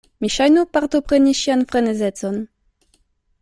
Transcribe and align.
Mi 0.25 0.29
ŝajnu 0.35 0.63
partopreni 0.77 1.35
ŝian 1.41 1.63
frenezecon. 1.73 2.43